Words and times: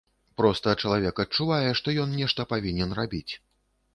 Проста 0.39 0.71
чалавек 0.85 1.21
адчувае, 1.25 1.69
што 1.79 1.95
ён 2.05 2.17
нешта 2.21 2.47
павінен 2.53 2.97
рабіць. 3.01 3.29